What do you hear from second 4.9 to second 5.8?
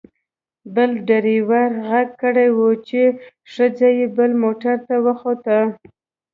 وخوته.